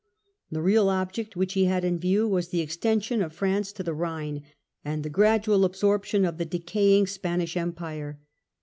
75 0.49 0.53
The 0.55 0.61
real 0.63 0.89
object 0.89 1.35
which 1.35 1.53
he 1.53 1.65
had 1.65 1.83
in 1.83 1.99
view 1.99 2.27
was 2.27 2.47
the 2.47 2.65
exten 2.65 3.03
sion 3.03 3.21
of 3.21 3.33
France 3.33 3.71
to 3.73 3.83
the 3.83 3.93
Rhine, 3.93 4.41
and 4.83 5.03
the 5.03 5.11
gradual 5.11 5.63
absorption 5.63 6.25
of 6.25 6.39
the 6.39 6.43
decaying 6.45 7.05
Spanish 7.05 7.55
empire. 7.55 8.19